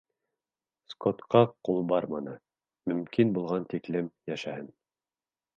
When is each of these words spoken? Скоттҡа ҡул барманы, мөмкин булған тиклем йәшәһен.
Скоттҡа 0.93 1.41
ҡул 1.69 1.83
барманы, 1.93 2.35
мөмкин 2.93 3.37
булған 3.39 3.71
тиклем 3.75 4.13
йәшәһен. 4.33 4.71